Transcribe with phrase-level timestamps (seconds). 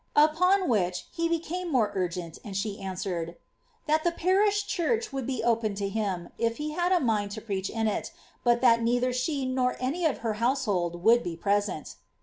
[0.17, 3.35] ^' Upon which he be came more urgent, and she answered— ^
[3.85, 7.43] That the parish church would be open to him, if he had a mind lo
[7.45, 8.11] preach in it;
[8.43, 11.97] but that neither she nor any of her household would be present."